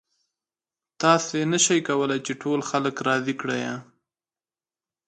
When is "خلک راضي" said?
2.69-3.35